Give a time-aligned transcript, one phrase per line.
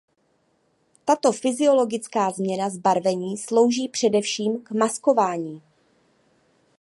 [1.05, 5.61] Tato fyziologická změna zbarvení slouží především k maskování.